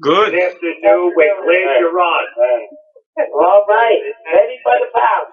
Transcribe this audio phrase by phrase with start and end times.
[0.00, 0.32] Good.
[0.32, 1.12] Good afternoon.
[1.16, 2.24] We're glad you're on.
[3.18, 4.00] All right.
[4.30, 5.26] Ready for the power.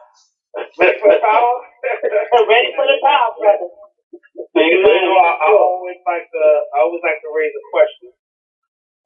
[0.79, 1.55] Ready for the power?
[2.49, 3.69] Ready for the power, brother.
[4.55, 6.43] You know, I, I always like to,
[6.75, 8.09] I always like to raise a question,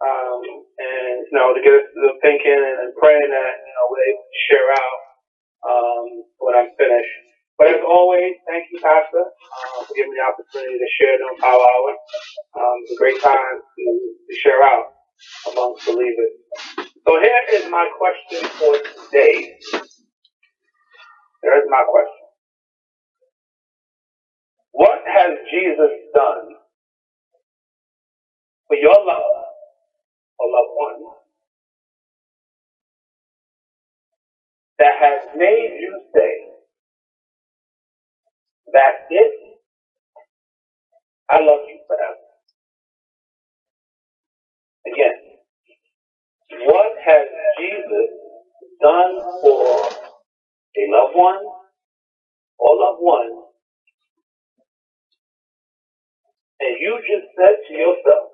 [0.04, 0.42] um,
[0.80, 4.08] and you know, to get us to thinking and, and praying that you know we're
[4.12, 5.00] able to share out
[5.68, 6.06] um,
[6.40, 7.16] when I'm finished.
[7.60, 11.38] But as always, thank you, Pastor, uh, for giving me the opportunity to share during
[11.44, 11.92] Power Hour.
[12.56, 13.86] Um, it's a great time to,
[14.32, 14.71] to share out.
[17.12, 19.60] So here is my question for today.
[21.44, 22.28] There is my question.
[24.72, 26.56] What has Jesus done
[28.68, 29.44] for your love
[30.40, 31.14] or loved one
[34.80, 36.32] that has made you say,
[38.74, 39.34] that's it,
[41.30, 42.16] I love you forever?
[44.88, 45.40] Again,
[46.66, 47.28] what has
[47.60, 48.10] Jesus
[48.82, 49.90] done for
[50.78, 51.40] a loved one
[52.60, 53.32] or loved one
[56.62, 58.30] and you just said to yourself,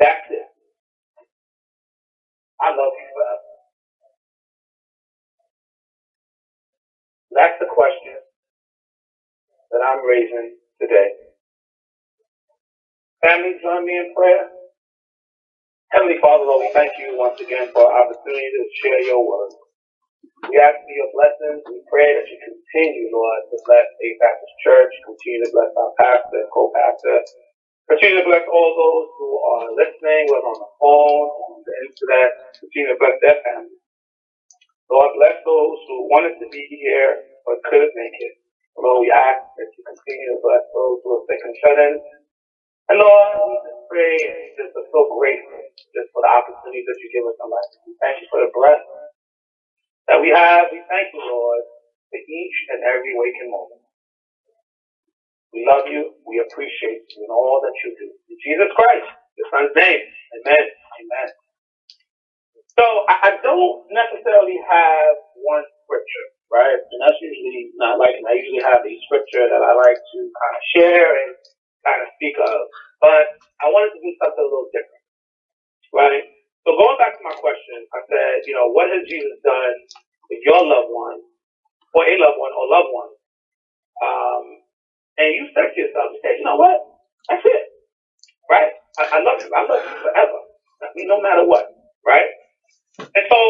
[0.00, 0.46] that's it.
[2.60, 3.50] I love you forever.
[7.32, 8.16] That's the question
[9.72, 11.10] that I'm raising today.
[13.24, 14.48] Family, join me in prayer.
[15.92, 19.52] Heavenly Father, Lord, we thank you once again for our opportunity to share your word.
[20.50, 21.62] We ask for your blessings.
[21.68, 25.92] We pray that you continue, Lord, to bless A Baptist Church, continue to bless our
[26.00, 27.18] pastor and co-pastor.
[27.90, 32.30] Continue to bless all those who are listening, whether on the phone, on the internet.
[32.60, 33.82] Continue to bless their families.
[34.90, 38.34] Lord, bless those who wanted to be here but couldn't make it.
[38.78, 41.94] Lord, we ask that you continue to bless those who are sick and shut in.
[43.92, 45.60] We just are so grateful
[45.92, 47.70] just for the opportunities that you give us in life.
[47.86, 48.82] We thank you for the breath
[50.10, 50.72] that we have.
[50.72, 51.62] We thank you, Lord,
[52.12, 53.82] for each and every waking moment.
[55.54, 56.14] We love you.
[56.28, 58.08] We appreciate you and all that you do.
[58.30, 59.08] In Jesus Christ,
[59.40, 60.02] your son's name.
[60.40, 60.64] Amen.
[61.00, 61.28] Amen.
[62.78, 65.14] So I, I don't necessarily have
[65.44, 66.78] one scripture, right?
[66.78, 70.18] And that's usually not like, and I usually have a scripture that I like to
[70.32, 71.32] kind of share and
[71.86, 72.58] kind of speak of.
[73.02, 73.26] But
[73.62, 75.04] I wanted to do something a little different,
[75.94, 76.24] right?
[76.66, 79.76] So going back to my question, I said, you know, what has Jesus done
[80.30, 81.20] with your loved one,
[81.94, 83.12] or a loved one, or loved one?
[84.02, 84.44] Um,
[85.18, 86.78] and you said to yourself, you said, you know what?
[87.30, 87.64] That's it,
[88.50, 88.72] right?
[89.00, 89.50] I, I love you.
[89.52, 90.40] I love you forever.
[91.08, 91.66] No matter what,
[92.06, 92.26] right?
[93.14, 93.40] And so,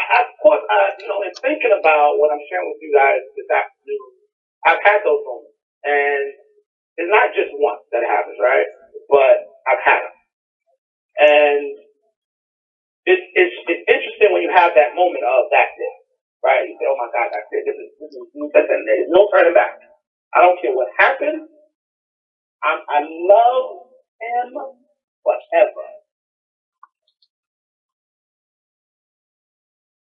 [0.00, 3.20] I- of course, I, you know, in thinking about what I'm sharing with you guys
[3.36, 4.10] this afternoon,
[4.66, 6.24] I've had those moments, and
[7.00, 8.68] it's not just once that happens, right?
[9.08, 10.16] But I've had them,
[11.20, 11.62] and
[13.06, 15.96] it's it's it's interesting when you have that moment of that it,
[16.44, 16.64] right?
[16.68, 17.64] You say, oh my God, that's it.
[17.66, 18.24] This is this is
[18.86, 19.80] there's no turning back.
[20.34, 21.48] I don't care what happens.
[22.64, 23.90] I I love
[24.20, 24.48] him
[25.24, 25.88] forever.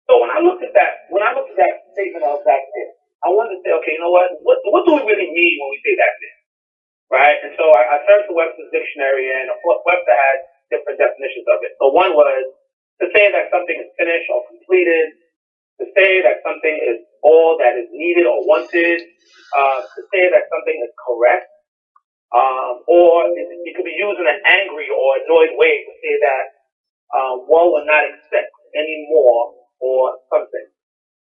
[0.09, 2.89] So when I look at that, when I look at that statement of that it,
[3.23, 4.29] I wanted to say, okay, you know what?
[4.43, 6.42] What what do we really mean when we say that so
[7.93, 10.37] I, turned to Webster's dictionary, and Webster had
[10.73, 11.77] different definitions of it.
[11.77, 12.43] So one was
[13.01, 15.13] to say that something is finished or completed,
[15.81, 19.01] to say that something is all that is needed or wanted,
[19.53, 21.49] uh, to say that something is correct,
[22.33, 26.13] um, or it, it could be used in an angry or annoyed way to say
[26.21, 26.45] that
[27.13, 30.67] um, one will not accept any more or something,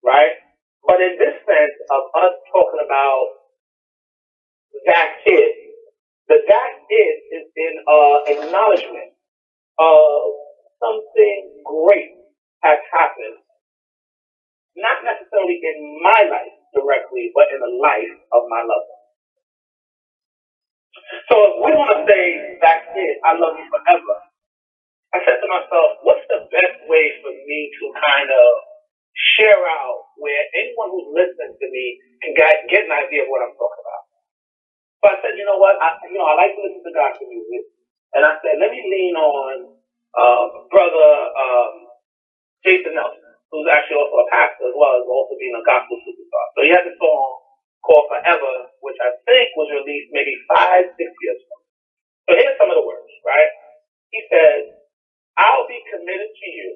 [0.05, 0.37] right?
[0.87, 3.27] But in this sense of us talking about
[4.87, 5.55] that is,
[6.29, 9.11] the that is is in uh, acknowledgement
[9.79, 10.07] of
[10.79, 12.15] something great
[12.63, 13.43] has happened,
[14.79, 19.07] not necessarily in my life directly, but in the life of my loved one.
[21.31, 24.17] So if we want to say that's it, I love you forever,
[25.15, 28.47] I said to myself, what's the best way for me to kind of
[29.37, 31.85] share out where anyone who's listening to me
[32.21, 34.05] can get, get an idea of what I'm talking about?
[35.01, 35.81] So I said, you know what?
[35.81, 37.65] I, you know, I like to listen to gospel music,
[38.15, 39.55] and I said, let me lean on
[40.15, 41.75] uh, brother um,
[42.67, 43.23] Jason Nelson,
[43.53, 46.47] who's actually also a pastor as well as also being a gospel superstar.
[46.57, 47.29] So he has a song
[47.87, 51.59] called Forever, which I think was released maybe five, six years ago.
[52.29, 53.53] So here's some of the words, right?
[54.13, 54.75] He says,
[55.39, 56.71] I'll be committed to you.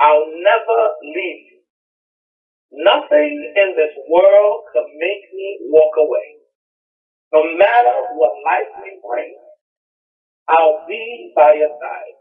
[0.00, 1.60] I'll never leave you.
[2.72, 6.33] Nothing in this world could make me walk away.
[7.34, 9.34] No matter what life may bring,
[10.48, 12.16] I'll be by your side.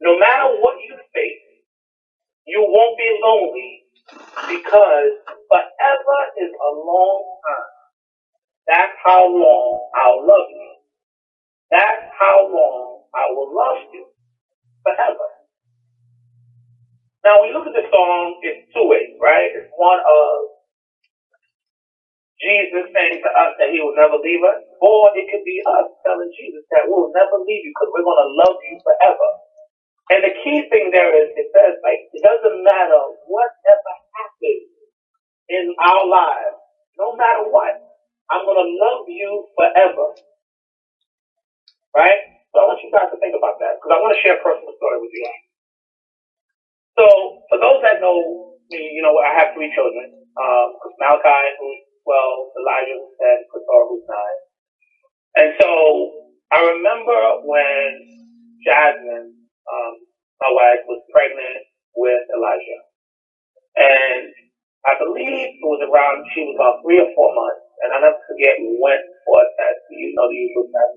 [0.00, 1.44] No matter what you face,
[2.46, 3.84] you won't be lonely
[4.48, 5.12] because
[5.48, 7.72] forever is a long time.
[8.68, 10.72] That's how long I'll love you.
[11.70, 14.06] That's how long I will love you
[14.82, 15.28] forever.
[17.24, 19.52] Now, when you look at this song, it's two ways, right?
[19.52, 20.59] It's one of
[22.42, 25.88] Jesus saying to us that he will never leave us, or it could be us
[26.04, 29.30] telling Jesus that we'll never leave you because we're going to love you forever.
[30.12, 34.68] And the key thing there is it says, like, it doesn't matter whatever happens
[35.50, 36.58] in our lives,
[36.98, 37.74] no matter what,
[38.30, 40.06] I'm going to love you forever.
[41.96, 42.20] Right?
[42.54, 44.42] So I want you guys to think about that because I want to share a
[44.44, 45.22] personal story with you.
[45.26, 45.44] guys.
[46.98, 47.06] So
[47.48, 50.12] for those that know me, you know, I have three children.
[50.36, 50.68] Um,
[51.00, 54.36] Malachi, who's 12, Elijah, who's 10, Qatar, who's 9.
[55.42, 55.68] And so
[56.52, 57.88] I remember when
[58.64, 59.94] Jasmine, um,
[60.40, 62.80] my wife, was pregnant with Elijah.
[63.76, 64.32] And
[64.88, 67.68] I believe it was around, she was about three or four months.
[67.84, 69.80] And I never forget, we went for a test.
[69.92, 70.94] You know the usual test.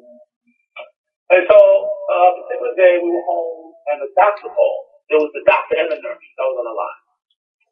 [1.34, 4.86] And so, uh, a particular day we were home and the doctor called.
[5.12, 7.02] It was the doctor and the nurse that was on the line.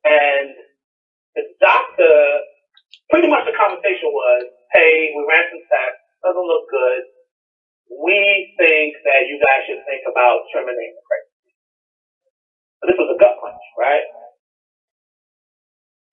[0.03, 0.49] And
[1.35, 2.15] the doctor,
[3.11, 4.43] pretty much the conversation was,
[4.75, 7.03] hey, we ran some tests, doesn't look good.
[7.91, 11.51] We think that you guys should think about terminating the pregnancy.
[12.79, 14.05] So this was a gut punch, right?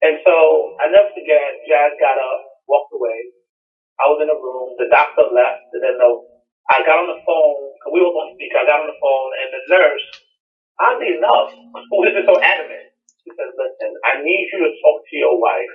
[0.03, 0.35] And so
[0.79, 2.41] I never forget, Jazz got up,
[2.71, 3.35] walked away.
[3.99, 6.11] I was in a room, the doctor left, and then the
[6.69, 9.31] I got on the phone, because we were on speaker, I got on the phone,
[9.41, 10.07] and the nurse,
[10.77, 12.93] oddly enough, who is it so adamant,
[13.25, 15.75] she says, listen, I need you to talk to your wife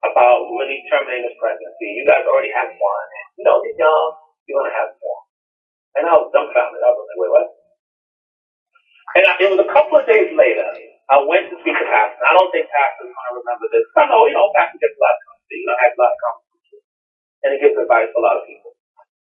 [0.00, 1.92] about really terminating this pregnancy.
[1.92, 3.08] You guys already have one.
[3.36, 4.08] You know, you're young,
[4.48, 5.20] you're going to have more.
[6.00, 6.80] And I was dumbfounded.
[6.80, 7.48] I was like, wait, what?
[9.16, 10.68] And I, it was a couple of days later,
[11.08, 12.24] I went to speak to Pastor.
[12.24, 13.84] I don't think Pastor's going to remember this.
[13.96, 16.12] I know, you know, Pastor gets a lot of conversation, you know, has a lot
[16.12, 16.80] of conversation.
[17.44, 18.72] And he gives advice to a lot of people.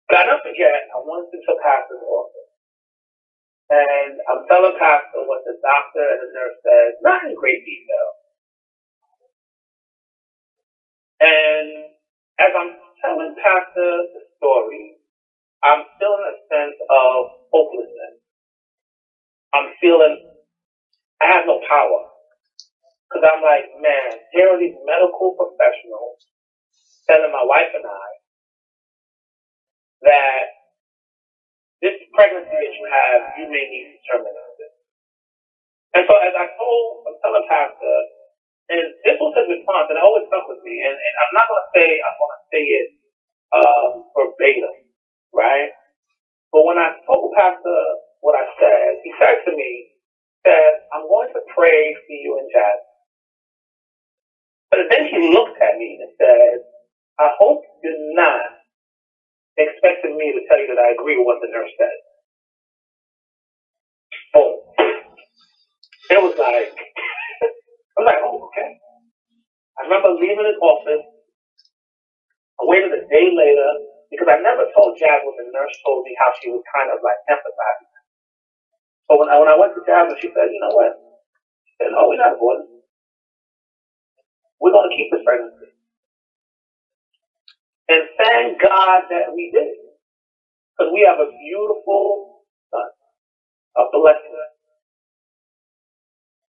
[0.08, 2.50] But I don't forget, I went into pastor's office.
[3.70, 8.08] And I'm telling pastor what the doctor and the nurse said, not in great detail.
[11.24, 11.68] And
[12.42, 14.99] as I'm telling pastor the story,
[15.64, 17.14] I'm feeling a sense of
[17.52, 18.16] hopelessness.
[19.54, 20.16] I'm feeling
[21.22, 22.02] I have no power.
[23.08, 26.20] Because I'm like, man, here are these medical professionals
[27.08, 28.08] telling my wife and I
[30.06, 30.44] that
[31.82, 34.72] this pregnancy that you have, you may need to terminate it.
[35.96, 37.96] And so as I told, I'm telling Pastor,
[38.72, 41.46] and this was his response, and it always stuck with me, and, and I'm not
[41.50, 42.88] going to say, I'm going to say it
[43.54, 44.74] um, verbatim,
[45.34, 45.70] right?
[46.52, 47.80] But when I told Pastor
[48.20, 49.92] what I said, he said to me,
[50.46, 52.80] said, I'm going to pray for you and Jazz.
[54.70, 56.64] But then he looked at me and said,
[57.20, 58.42] I hope you're not
[59.58, 61.98] expecting me to tell you that I agree with what the nurse said.
[64.34, 64.54] Boom.
[66.10, 66.74] It was like,
[67.82, 68.70] I was like, oh, okay.
[69.78, 71.06] I remember leaving his office.
[72.60, 73.70] I waited a day later
[74.12, 77.00] because I never told Jazz what the nurse told me how she was kind of
[77.02, 77.90] like empathizing.
[79.08, 80.92] But when I, when I went to Jazz, she said, you know what?
[81.66, 82.82] She said, no, we're not aborting.
[84.60, 85.72] We're going to keep this pregnancy.
[87.88, 89.74] And thank God that we did.
[90.78, 92.90] Because we have a beautiful son,
[93.78, 94.38] a blessing.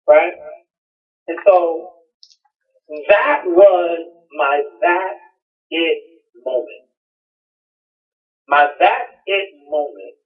[0.08, 0.34] Right?
[1.28, 1.90] And so
[3.08, 4.00] that was
[4.36, 5.14] my that
[5.70, 5.98] it
[6.44, 6.87] moment.
[8.48, 10.16] My that it moment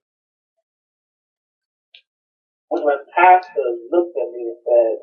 [2.71, 4.95] was when Pastor looked at me and said,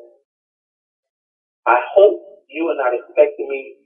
[1.67, 3.77] I hope you are not expecting me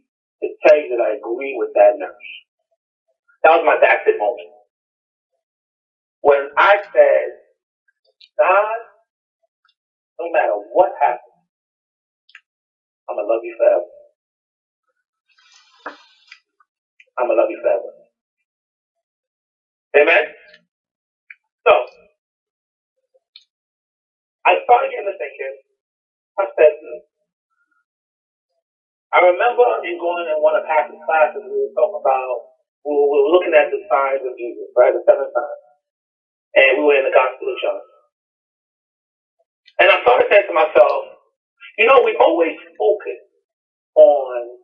[0.44, 2.30] to tell you that I agree with that nurse.
[3.44, 4.52] That was my that's it moment.
[6.22, 7.28] When I said,
[8.40, 8.80] God,
[10.20, 11.36] no matter what happens,
[13.10, 13.90] I'm gonna love you forever.
[17.20, 17.95] I'm gonna love you forever.
[19.98, 20.26] Amen?
[21.68, 21.74] So,
[24.48, 25.56] I started getting to thinking,
[26.40, 27.00] I said, hmm.
[29.16, 32.36] I remember in going in one of Pastor's classes, we were talking about,
[32.86, 34.94] we were, we were looking at the signs of Jesus, right?
[34.94, 35.62] The seven signs.
[36.58, 37.82] And we were in the Gospel of John.
[39.82, 41.00] And I started saying to myself,
[41.80, 43.22] you know, we always focus
[43.96, 44.60] on,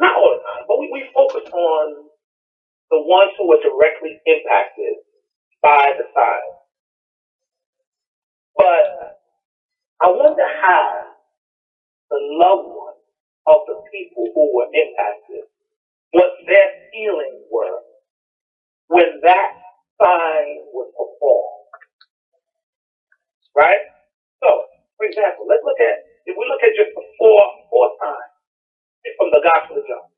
[0.00, 2.09] not all the time, but we, we focus on
[2.90, 5.06] the ones who were directly impacted
[5.62, 6.48] by the sign.
[8.56, 9.20] But
[10.02, 11.14] I wonder how
[12.10, 13.04] the loved ones
[13.46, 15.46] of the people who were impacted,
[16.12, 17.80] what their feelings were
[18.88, 19.50] when that
[20.02, 21.70] sign was performed.
[23.54, 23.84] Right?
[24.42, 24.48] So,
[24.96, 28.34] for example, let's look at, if we look at just the four, four times
[29.16, 30.08] from the Gospel of John,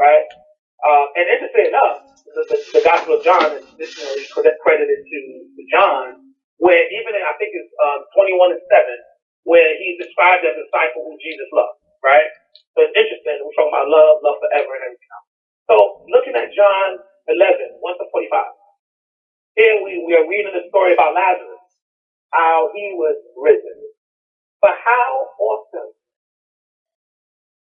[0.00, 0.26] right?
[0.84, 1.96] Uh, and interesting enough,
[2.28, 4.24] the, the, the Gospel of John is additionally
[4.62, 5.18] credited to,
[5.56, 6.04] to John,
[6.60, 10.62] where even in, I think it's um, 21 and 7, where he's described as a
[10.64, 12.30] disciple who Jesus loved, right?
[12.76, 13.42] So it's interesting.
[13.42, 15.28] We're talking about love, love forever, and everything else.
[15.68, 15.74] So
[16.12, 18.54] looking at John 11, 1 to 45,
[19.58, 21.64] here we, we are reading the story about Lazarus,
[22.32, 23.78] how he was risen.
[24.62, 25.92] But how awesome,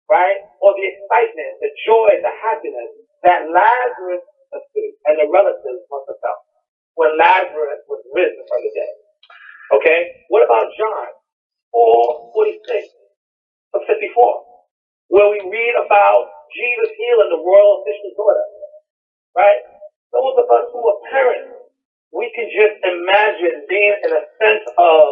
[0.09, 0.39] right?
[0.61, 2.91] Or the excitement, the joy, the happiness
[3.23, 4.25] that Lazarus
[5.07, 6.41] and the relatives must have felt
[6.95, 8.95] when Lazarus was risen from the dead.
[9.79, 9.99] Okay?
[10.29, 11.07] What about John
[11.71, 12.67] 4, 46
[13.73, 14.43] to 54,
[15.09, 18.47] where we read about Jesus healing the royal official's daughter?
[19.37, 19.61] Right?
[20.11, 21.55] Those of us who are parents,
[22.11, 25.05] we can just imagine being in a sense of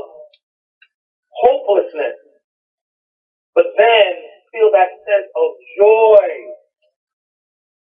[1.31, 2.19] hopelessness,
[3.55, 4.11] but then
[4.51, 5.49] feel that sense of
[5.79, 6.27] joy,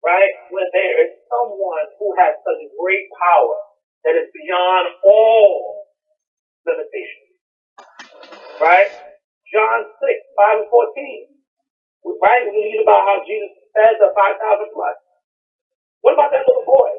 [0.06, 0.32] right?
[0.54, 3.58] When there is someone who has such great power
[4.06, 5.90] that is beyond all
[6.62, 7.34] limitations.
[8.62, 8.86] Right?
[9.50, 12.22] John 6, 5 and 14.
[12.22, 12.42] Right?
[12.46, 14.96] We read about how Jesus fed the 5,000 plus.
[16.06, 16.90] What about that little boy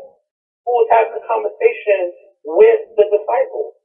[0.68, 2.12] who was having a conversation
[2.44, 3.80] with the disciples?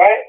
[0.00, 0.24] Right?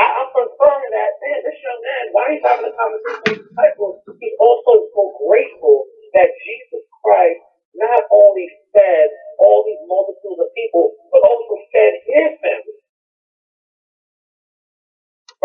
[0.00, 3.48] I, I'm confirming that, man, this young man, while he's having a conversation with the
[3.52, 5.84] disciples, he's also so grateful
[6.16, 7.42] that Jesus Christ
[7.76, 9.08] not only fed
[9.38, 12.78] all these multitudes of people, but also fed his family.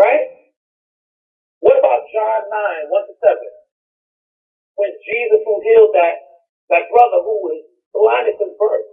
[0.00, 0.24] Right?
[1.60, 3.38] What about John 9, 1 to 7?
[4.76, 6.16] When Jesus who healed that,
[6.72, 7.60] that brother who was
[7.94, 8.88] blinded from birth.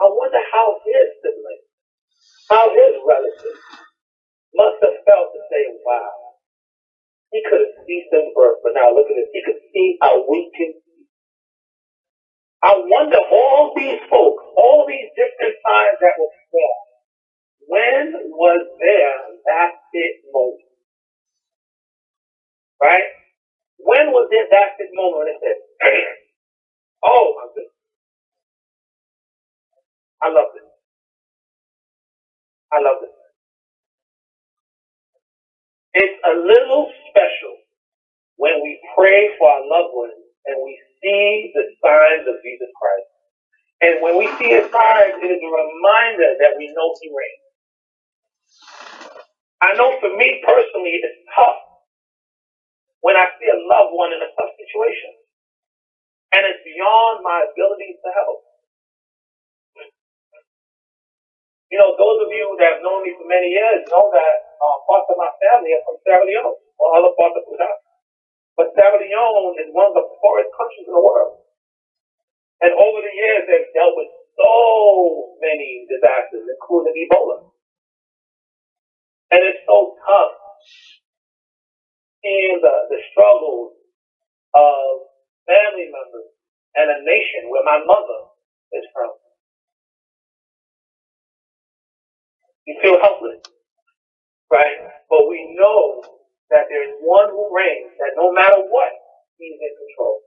[0.00, 1.68] I wonder how his siblings,
[2.50, 3.62] how his relatives
[4.54, 6.21] must have felt to say, wow,
[7.32, 9.32] he could have seen them birth, but now look at this.
[9.32, 10.76] He could see how we can
[12.62, 16.90] I wonder all these folks, all these different signs that were performed,
[17.66, 20.70] when was there that fit moment?
[22.82, 23.08] Right?
[23.78, 25.58] When was there that fit moment when it said,
[27.04, 27.74] oh my goodness.
[30.22, 30.68] I love this.
[32.72, 33.14] I love this.
[35.94, 37.56] It's a little special
[38.36, 43.10] when we pray for our loved ones and we see the signs of Jesus Christ.
[43.82, 47.46] And when we see his signs, it is a reminder that we know he reigns.
[49.62, 51.60] I know for me personally, it's tough
[53.02, 55.12] when I see a loved one in a tough situation.
[56.34, 58.40] And it's beyond my ability to help.
[61.72, 64.76] You know, those of you that have known me for many years know that uh,
[64.84, 67.76] parts of my family are from Sierra Leone or other parts of Sudan.
[68.60, 71.40] But Sierra Leone is one of the poorest countries in the world.
[72.60, 74.52] And over the years, they've dealt with so
[75.40, 77.48] many disasters, including Ebola.
[79.32, 80.36] And it's so tough
[82.20, 83.80] seeing the, the struggles
[84.52, 85.08] of
[85.48, 86.28] family members
[86.76, 88.28] and a nation where my mother
[88.76, 89.21] is from.
[92.66, 93.42] You feel helpless,
[94.52, 94.78] right?
[95.10, 96.02] But we know
[96.50, 98.92] that there is one who reigns, that no matter what,
[99.38, 100.20] he's in control.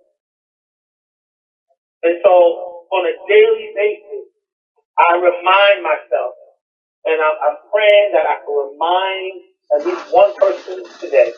[2.03, 2.31] And so
[2.91, 4.27] on a daily basis,
[4.97, 6.33] I remind myself,
[7.05, 9.33] and I'm, I'm praying that I can remind
[9.75, 11.33] at least one person today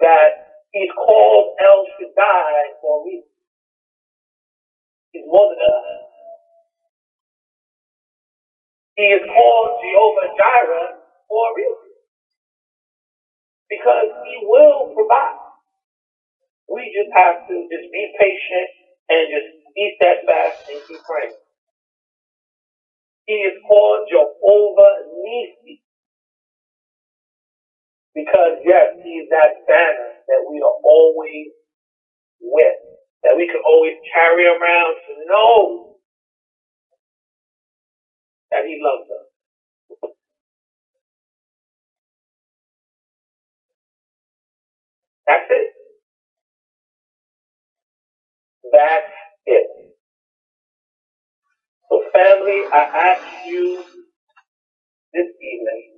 [0.00, 0.30] that
[0.72, 3.30] he's called El Shaddai for a reason.
[5.12, 6.13] He's more than enough.
[8.96, 10.90] He is called Jehovah Jireh
[11.28, 11.92] for a reason
[13.70, 15.40] because he will provide.
[16.70, 18.68] We just have to just be patient
[19.10, 21.36] and just be steadfast and keep praying.
[23.26, 25.82] He is called Jehovah Nisi.
[28.14, 31.48] Because yes, he is that banner that we are always
[32.40, 32.80] with,
[33.24, 35.96] that we can always carry around to know
[38.52, 39.28] that he loves us.
[45.26, 45.68] That's it.
[48.72, 49.12] That's
[49.46, 49.66] it.
[51.94, 53.84] So family, I ask you
[55.14, 55.92] this evening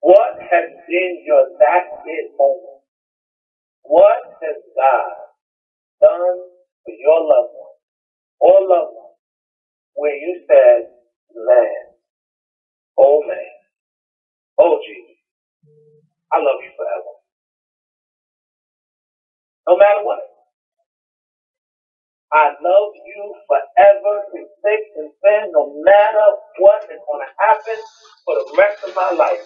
[0.00, 2.82] What has been your that's it moment?
[3.82, 5.16] What has God
[6.00, 6.38] done
[6.84, 7.78] for your loved one
[8.40, 9.14] or loved one
[9.94, 10.90] where you said,
[11.34, 11.98] man,
[12.98, 13.52] oh man,
[14.60, 15.18] oh Jesus,
[16.32, 17.14] I love you forever.
[19.68, 20.20] No matter what.
[22.32, 26.26] I love you forever in thick and thin, no matter
[26.60, 27.78] what is going to happen
[28.26, 29.44] for the rest of my life.